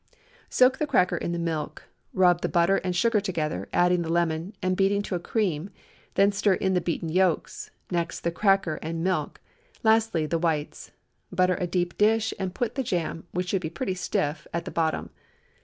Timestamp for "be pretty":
13.61-13.93